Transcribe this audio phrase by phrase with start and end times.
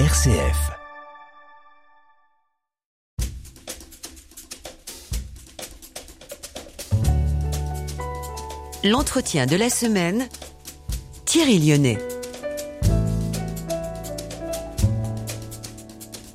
[0.00, 0.72] RCF.
[8.82, 10.28] L'entretien de la semaine,
[11.26, 11.98] Thierry Lyonnais.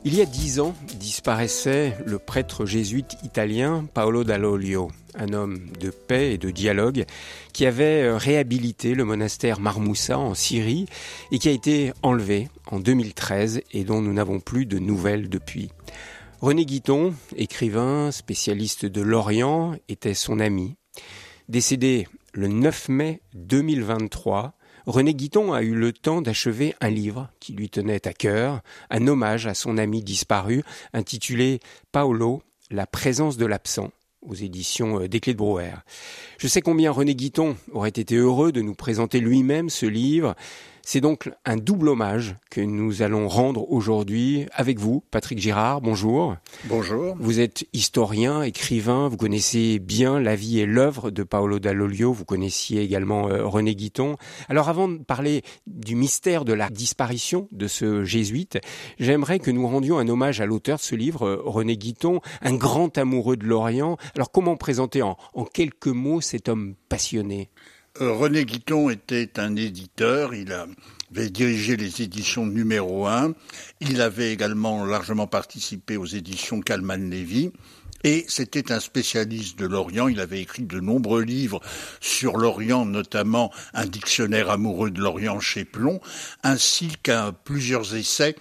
[0.06, 0.74] Il y a dix ans
[1.30, 7.06] disparaissait le prêtre jésuite italien Paolo Dall'Olio, un homme de paix et de dialogue
[7.54, 10.88] qui avait euh, réhabilité le monastère Marmoussa en Syrie
[11.32, 15.70] et qui a été enlevé en 2013 et dont nous n'avons plus de nouvelles depuis.
[16.42, 20.78] René Guiton, écrivain, spécialiste de l'Orient, était son ami.
[21.48, 24.56] Décédé le 9 mai 2023,
[24.86, 29.08] René Guiton a eu le temps d'achever un livre qui lui tenait à cœur, un
[29.08, 31.60] hommage à son ami disparu, intitulé
[31.92, 35.76] Paolo, la présence de l'absent aux éditions euh, des Clés de Brouwer.
[36.38, 40.36] Je sais combien René Guiton aurait été heureux de nous présenter lui-même ce livre.
[40.92, 45.82] C'est donc un double hommage que nous allons rendre aujourd'hui avec vous, Patrick Girard.
[45.82, 46.36] Bonjour.
[46.64, 47.16] Bonjour.
[47.20, 52.26] Vous êtes historien, écrivain, vous connaissez bien la vie et l'œuvre de Paolo Dall'Olio, vous
[52.26, 54.16] connaissiez également euh, René Guiton.
[54.48, 58.58] Alors avant de parler du mystère de la disparition de ce jésuite,
[58.98, 62.56] j'aimerais que nous rendions un hommage à l'auteur de ce livre, euh, René Guiton, un
[62.56, 63.98] grand amoureux de l'Orient.
[64.16, 65.16] Alors comment présenter en
[65.54, 67.52] quelques mots cet homme passionné?
[68.00, 73.34] René Guiton était un éditeur, il avait dirigé les éditions numéro 1,
[73.82, 77.52] il avait également largement participé aux éditions Calman-Lévy,
[78.04, 80.08] et c'était un spécialiste de l'Orient.
[80.08, 81.60] Il avait écrit de nombreux livres
[82.00, 86.00] sur l'Orient, notamment un dictionnaire amoureux de l'Orient chez Plomb,
[86.44, 88.36] ainsi qu'un plusieurs essais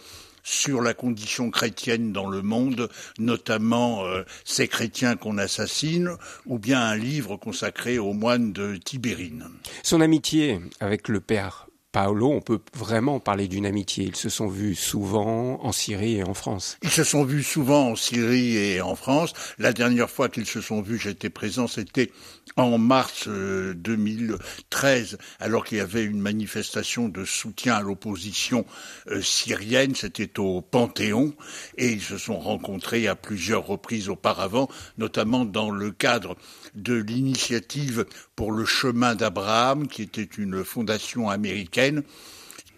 [0.49, 6.81] sur la condition chrétienne dans le monde, notamment euh, ces chrétiens qu'on assassine, ou bien
[6.81, 9.45] un livre consacré aux moines de Tibérine.
[9.83, 14.05] Son amitié avec le père Paolo, on peut vraiment parler d'une amitié.
[14.05, 16.77] Ils se sont vus souvent en Syrie et en France.
[16.83, 19.33] Ils se sont vus souvent en Syrie et en France.
[19.59, 22.11] La dernière fois qu'ils se sont vus, j'étais présent, c'était
[22.57, 28.67] en mars 2013, euh, alors qu'il y avait une manifestation de soutien à l'opposition
[29.11, 29.95] euh, syrienne.
[29.95, 31.35] C'était au Panthéon
[31.79, 34.69] et ils se sont rencontrés à plusieurs reprises auparavant,
[34.99, 36.37] notamment dans le cadre
[36.75, 38.05] de l'initiative
[38.39, 42.05] pour le chemin d'Abraham, qui était une fondation américaine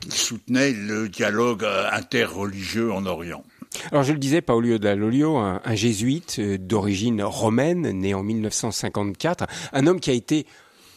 [0.00, 3.44] qui soutenait le dialogue euh, interreligieux en Orient.
[3.93, 9.44] Alors je le disais, Paolo Dall'Olio, un, un jésuite euh, d'origine romaine, né en 1954,
[9.75, 10.47] un homme qui a été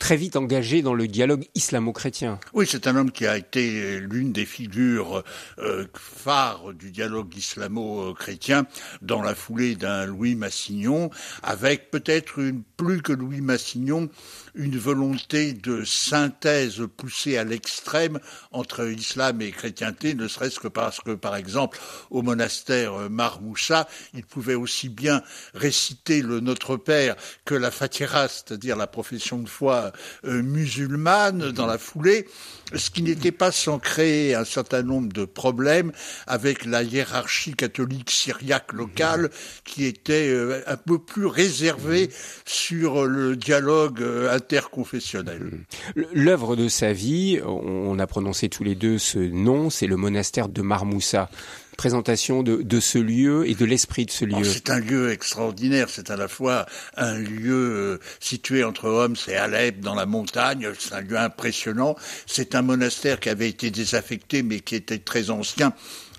[0.03, 2.37] très vite engagé dans le dialogue islamo-chrétien.
[2.51, 5.23] Oui, c'est un homme qui a été l'une des figures
[5.59, 8.65] euh, phares du dialogue islamo-chrétien
[9.01, 11.09] dans la foulée d'un Louis Massignon,
[11.41, 12.41] avec peut-être
[12.75, 14.09] plus que Louis Massignon,
[14.55, 18.19] une volonté de synthèse poussée à l'extrême
[18.51, 24.25] entre islam et chrétienté, ne serait-ce que parce que, par exemple, au monastère Marmoussa, il
[24.25, 27.15] pouvait aussi bien réciter le Notre Père
[27.45, 29.92] que la Fatira, c'est-à-dire la profession de foi euh,
[30.23, 32.27] musulmane dans la foulée,
[32.73, 35.91] ce qui n'était pas sans créer un certain nombre de problèmes
[36.27, 39.29] avec la hiérarchie catholique syriaque locale
[39.63, 42.09] qui était euh, un peu plus réservée
[42.45, 45.51] sur le dialogue euh, interconfessionnel.
[46.13, 50.49] L'œuvre de sa vie, on a prononcé tous les deux ce nom, c'est le monastère
[50.49, 51.29] de Marmoussa
[51.75, 54.43] présentation de, de, ce lieu et de l'esprit de ce lieu.
[54.43, 55.87] c'est un lieu extraordinaire.
[55.89, 56.65] C'est à la fois
[56.97, 60.69] un lieu euh, situé entre Homs et Alep dans la montagne.
[60.77, 61.95] C'est un lieu impressionnant.
[62.25, 65.73] C'est un monastère qui avait été désaffecté mais qui était très ancien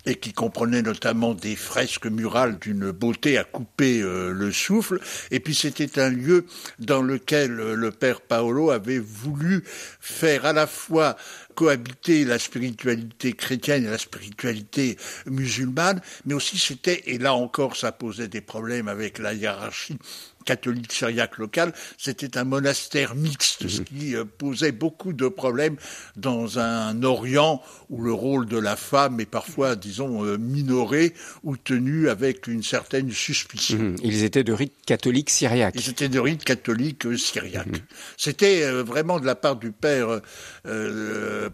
[0.06, 5.00] et qui comprenait notamment des fresques murales d'une beauté à couper euh, le souffle.
[5.30, 6.46] Et puis c'était un lieu
[6.78, 9.64] dans lequel euh, le père Paolo avait voulu
[10.00, 11.16] faire à la fois
[11.54, 17.92] cohabiter la spiritualité chrétienne et la spiritualité musulmane, mais aussi c'était, et là encore ça
[17.92, 19.98] posait des problèmes avec la hiérarchie
[20.44, 23.84] catholique syriaque locale, c'était un monastère mixte, ce mhm.
[23.84, 25.76] qui euh, posait beaucoup de problèmes
[26.16, 31.56] dans un Orient où le rôle de la femme est parfois, disons, euh, minoré ou
[31.56, 33.78] tenu avec une certaine suspicion.
[33.78, 33.96] Mhm.
[34.02, 35.74] Ils étaient de rite catholique syriaque.
[35.76, 37.66] Ils étaient de rite catholique euh, syriaque.
[37.66, 37.82] Mhm.
[38.16, 40.20] C'était vraiment de la part du père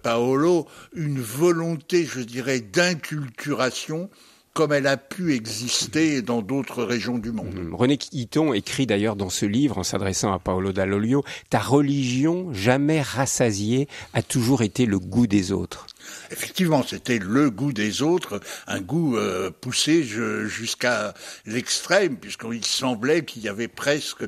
[0.02, 4.10] Paolo une volonté, je dirais, d'inculturation
[4.52, 7.55] comme elle a pu exister dans d'autres régions du monde.
[7.55, 7.75] Mhm.
[7.75, 13.00] René Quitton écrit d'ailleurs dans ce livre, en s'adressant à Paolo Dall'Olio, Ta religion, jamais
[13.00, 15.87] rassasiée, a toujours été le goût des autres.
[16.30, 21.14] Effectivement, c'était le goût des autres, un goût euh, poussé jusqu'à
[21.46, 24.24] l'extrême, puisqu'il semblait qu'il y avait presque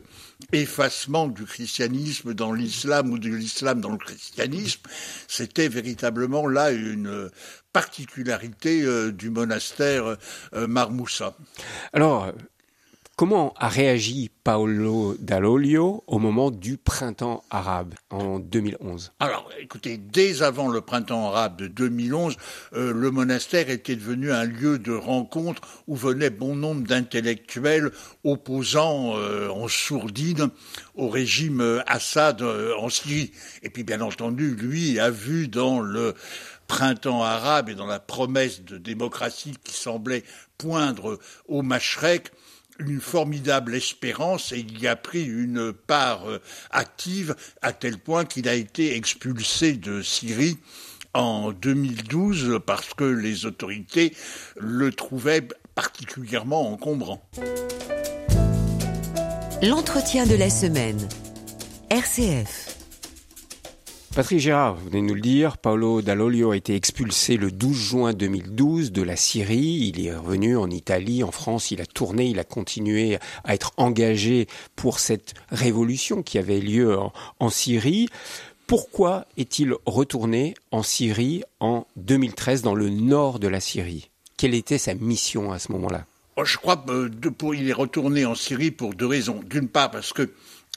[0.53, 4.81] effacement du christianisme dans l'islam ou de l'islam dans le christianisme.
[5.29, 7.31] C'était véritablement là une
[7.73, 10.17] particularité euh, du monastère
[10.55, 11.35] euh, Marmoussa.
[11.93, 12.33] Alors,
[13.15, 20.43] Comment a réagi Paolo Dall'Olio au moment du printemps arabe en 2011 Alors, écoutez, dès
[20.43, 22.39] avant le printemps arabe de 2011,
[22.73, 27.91] euh, le monastère était devenu un lieu de rencontre où venaient bon nombre d'intellectuels
[28.25, 30.49] opposants euh, en sourdine
[30.95, 33.33] au régime euh, Assad en Syrie.
[33.63, 36.15] Et puis, bien entendu, lui a vu dans le
[36.67, 40.25] printemps arabe et dans la promesse de démocratie qui semblait
[40.57, 42.33] poindre au Machrek,
[42.79, 46.41] une formidable espérance et il y a pris une part euh,
[46.71, 50.59] active à tel point qu'il a été expulsé de Syrie
[51.15, 54.15] en 2012 parce que les autorités
[54.57, 57.29] le trouvaient particulièrement encombrant.
[59.63, 61.09] L'entretien de la semaine.
[61.91, 62.72] RCF.
[64.15, 68.13] Patrick Gérard, vous venez nous le dire, Paolo Dall'Olio a été expulsé le 12 juin
[68.13, 69.91] 2012 de la Syrie.
[69.95, 73.73] Il est revenu en Italie, en France, il a tourné, il a continué à être
[73.79, 76.95] engagé pour cette révolution qui avait lieu
[77.41, 78.11] en, Syrie.
[78.67, 84.11] Pourquoi est-il retourné en Syrie en 2013 dans le nord de la Syrie?
[84.37, 86.05] Quelle était sa mission à ce moment-là?
[86.37, 89.41] Oh, Je crois qu'il est retourné en Syrie pour deux raisons.
[89.49, 90.31] D'une part parce que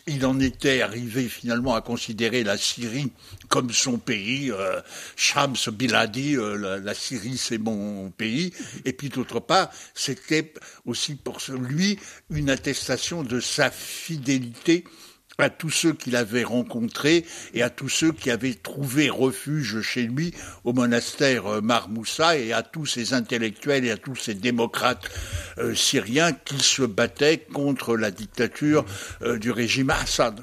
[0.07, 3.11] il en était arrivé finalement à considérer la Syrie
[3.49, 4.51] comme son pays.
[4.51, 4.79] Euh,
[5.15, 8.53] Shams Biladi, euh, la, Syrie c'est mon pays.
[8.85, 10.53] Et puis d'autre part, c'était
[10.85, 11.99] aussi pour lui
[12.29, 14.83] une attestation de sa fidélité
[15.37, 20.03] à tous ceux qu'il avait rencontrés et à tous ceux qui avaient trouvé refuge chez
[20.03, 20.33] lui
[20.63, 25.09] au monastère euh, Marmoussa et à tous ces intellectuels et à tous ces démocrates
[25.57, 28.85] euh, syriens qui se battaient contre la dictature
[29.21, 30.41] euh, du régime Assad.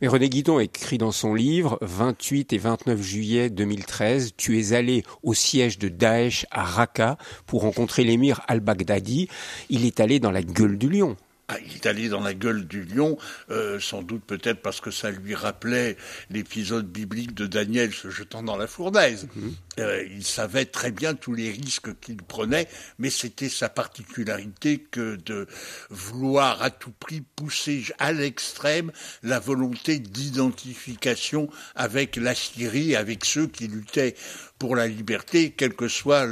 [0.00, 5.04] Mais René Guidon écrit dans son livre 28 et 29 juillet 2013, tu es allé
[5.22, 9.28] au siège de Daesh à Raqqa pour rencontrer l'émir al-Baghdadi.
[9.68, 11.16] Il est allé dans la gueule du lion.
[11.50, 13.16] Ah, il est allé dans la gueule du lion,
[13.50, 15.96] euh, sans doute peut-être parce que ça lui rappelait
[16.28, 19.28] l'épisode biblique de Daniel se jetant dans la fournaise.
[19.34, 19.54] Mhm.
[19.78, 22.68] Euh, il savait très bien tous les risques qu'il prenait,
[22.98, 25.46] mais c'était sa particularité que de
[25.88, 28.92] vouloir à tout prix pousser à l'extrême
[29.22, 34.14] la volonté d'identification avec la Syrie, avec ceux qui luttaient
[34.58, 36.26] pour la liberté, quel que soit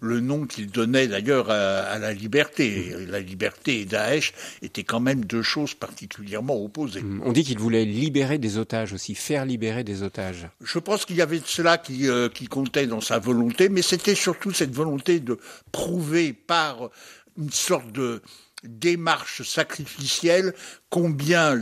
[0.00, 2.94] le, nom qu'il donnait d'ailleurs à, la liberté.
[3.08, 7.02] La liberté et Daesh étaient quand même deux choses particulièrement opposées.
[7.02, 7.22] Mm.
[7.24, 10.48] On dit qu'il voulait libérer des otages aussi, faire libérer des otages.
[10.62, 14.14] Je pense qu'il y avait cela qui, euh, qui comptait dans sa volonté, mais c'était
[14.14, 15.38] surtout cette volonté de
[15.72, 16.90] prouver par
[17.36, 18.22] une sorte de
[18.62, 20.54] démarche sacrificielle
[20.88, 21.58] combien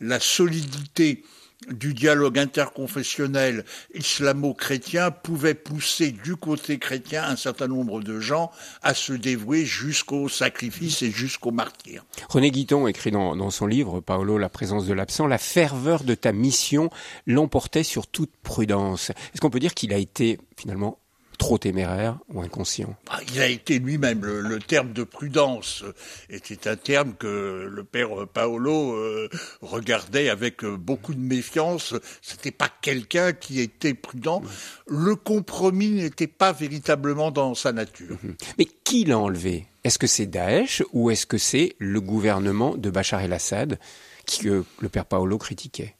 [0.00, 1.22] la solidité
[1.68, 3.64] du dialogue interconfessionnel
[3.94, 8.50] islamo-chrétien pouvait pousser du côté chrétien un certain nombre de gens
[8.82, 12.04] à se dévouer jusqu'au sacrifice et jusqu'au martyr.
[12.28, 16.14] René Guiton écrit dans, dans, son livre, Paolo, La présence de l'absent, la ferveur de
[16.14, 16.90] ta mission
[17.26, 19.10] l'emportait sur toute prudence.
[19.10, 20.99] Est-ce qu'on peut dire qu'il a été finalement
[21.40, 24.20] trop téméraire ou inconscient ah, Il a été lui-même.
[24.20, 25.82] Le, terme de prudence
[26.28, 29.28] était un terme que le père Paolo euh,
[29.62, 31.94] regardait avec euh, beaucoup de méfiance.
[32.20, 34.42] C'était pas quelqu'un qui était prudent.
[34.86, 38.18] Le compromis n'était pas véritablement dans sa nature.
[38.22, 38.36] Mhm.
[38.58, 39.66] Mais qui l'a enlevé?
[39.82, 43.78] Est-ce que c'est Daesh ou est-ce que c'est le gouvernement de Bachar el-Assad
[44.26, 45.96] que le père Paolo critiquait?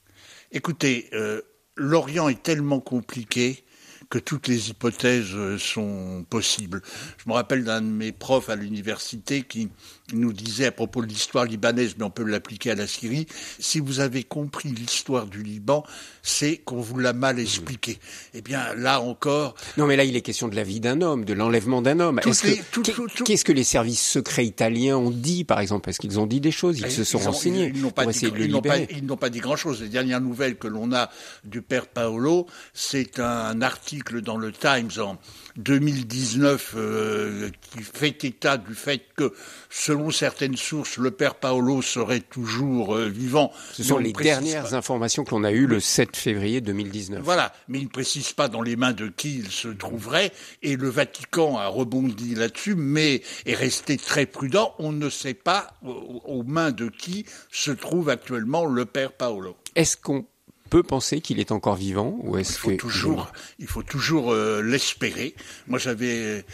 [0.53, 1.41] Écoutez, euh,
[1.77, 3.65] l'Orient est tellement compliqué
[4.11, 6.83] que toutes les hypothèses euh, sont possibles.
[7.25, 9.71] Je me rappelle d'un de mes profs à l'université qui
[10.13, 13.29] nous disait à propos de l'histoire libanaise, mais on peut l'appliquer à la Syrie,
[13.61, 15.85] si vous avez compris l'histoire du Liban,
[16.25, 18.01] c'est qu'on vous l'a mal expliqué.
[18.35, 19.55] Eh bien, là encore...
[19.77, 22.21] Non, mais là, il est question de la vie d'un homme, de l'enlèvement d'un homme.
[22.21, 25.89] Qu'est-ce que les services secrets italiens ont dit, par exemple?
[25.89, 26.81] Est-ce qu'ils ont dit des choses?
[26.81, 29.83] Ils se sont renseignés ils, n'ont pas Ils pas, dit grand-chose.
[29.83, 31.11] Les dernières nouvelles que l'on a
[31.45, 35.17] du père Paolo, c'est un article dans le Times en
[35.57, 39.33] 2019 euh, qui fait état du fait que,
[39.69, 43.53] selon certaines sources, le père Paolo serait toujours euh, vivant.
[43.73, 47.23] Ce sont les dernières informations que l'on a eues le 7 février 2019.
[47.23, 50.77] Voilà, mais il ne précise pas dans les mains de qui il se trouverait, et
[50.77, 54.75] le Vatican a rebondi là-dessus, mais est resté très prudent.
[54.79, 59.57] On ne sait pas aux mains de qui se trouve actuellement le père Paolo.
[59.77, 60.27] Est-ce qu'on
[60.71, 64.33] peut penser qu'il est encore vivant ou est-ce il faut que toujours, il faut toujours
[64.33, 65.35] euh, l'espérer.
[65.67, 66.45] Moi, j'avais,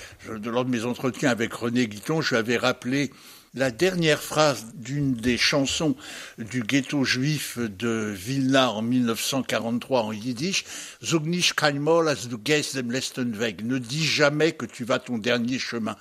[0.43, 3.11] lors de mes entretiens avec René Guiton, je lui avais rappelé
[3.57, 5.97] la dernière phrase d'une des chansons
[6.37, 10.65] du ghetto juif de Vilna en 1943 en yiddish,
[11.03, 13.65] Zognish kaimol as du dem weg.
[13.65, 15.97] Ne dis jamais que tu vas ton dernier chemin.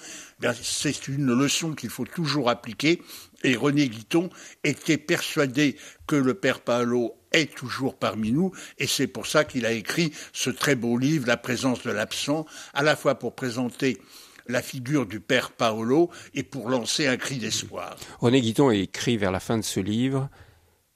[0.61, 3.01] C'est une leçon qu'il faut toujours appliquer.
[3.43, 4.29] Et René Guiton
[4.63, 9.65] était persuadé que le père Paolo est toujours parmi nous, et c'est pour ça qu'il
[9.65, 13.99] a écrit ce très beau livre, La présence de l'absent, à la fois pour présenter
[14.47, 17.95] la figure du père Paolo et pour lancer un cri d'espoir.
[18.19, 20.29] René Guiton écrit vers la fin de ce livre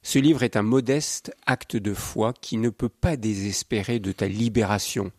[0.02, 4.28] Ce livre est un modeste acte de foi qui ne peut pas désespérer de ta
[4.28, 5.10] libération,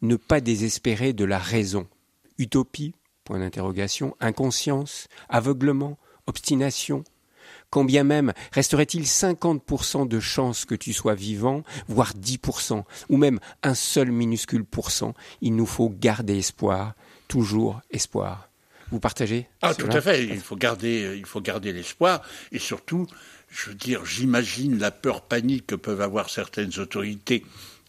[0.00, 1.86] ne pas désespérer de la raison.
[2.38, 2.94] Utopie?
[3.24, 4.16] Point d'interrogation.
[4.20, 5.08] Inconscience?
[5.28, 5.98] Aveuglement?
[6.26, 7.04] Obstination?
[7.72, 13.74] Combien même resterait-il 50% de chance que tu sois vivant, voire 10%, ou même un
[13.74, 16.92] seul minuscule pourcent Il nous faut garder espoir,
[17.28, 18.50] toujours espoir.
[18.90, 20.22] Vous partagez Ah, tout à fait.
[20.22, 22.20] Il faut garder, il faut garder l'espoir
[22.52, 23.06] et surtout,
[23.48, 27.42] je veux dire, j'imagine la peur panique que peuvent avoir certaines autorités,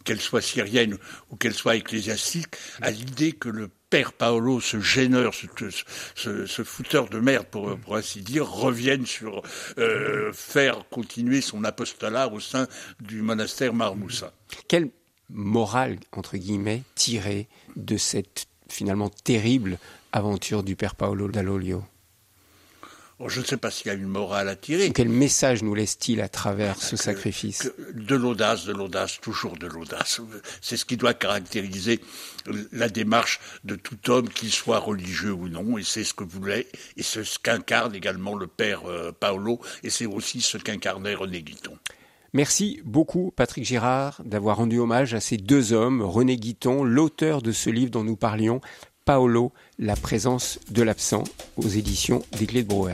[0.03, 0.97] qu'elles soient syriennes
[1.29, 7.19] ou qu'elles soient ecclésiastiques, à l'idée que le père Paolo, ce gêneur, ce, fouteur de
[7.19, 9.43] merde, pour, pour, ainsi dire, revienne sur
[9.77, 12.67] euh, faire continuer son apostolat au sein
[12.99, 14.33] du monastère Marmoussa.
[14.67, 14.89] Quelle
[15.29, 19.77] morale, entre guillemets, tirée de cette finalement terrible
[20.11, 21.83] aventure du père Paolo Dall'Olio
[23.27, 24.91] je ne sais pas s'il y a une morale à tirer.
[24.91, 30.21] Quel message nous laisse-t-il à travers ce sacrifice De l'audace, de l'audace, toujours de l'audace.
[30.61, 31.99] C'est ce qui doit caractériser
[32.71, 36.67] la démarche de tout homme, qu'il soit religieux ou non, et c'est ce que voulait,
[36.97, 41.41] et c'est ce qu'incarne également le père euh, Paolo, et c'est aussi ce qu'incarnait René
[41.41, 41.77] Guiton.
[42.33, 47.51] Merci beaucoup, Patrick Girard, d'avoir rendu hommage à ces deux hommes, René Guiton, l'auteur de
[47.51, 48.59] ce livre dont nous parlions,
[49.05, 51.25] Paolo, La présence de l'absent,
[51.57, 52.93] aux éditions des Clés de Brouwer.